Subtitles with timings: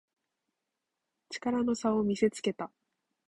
[1.29, 2.71] 力の差を見せつけた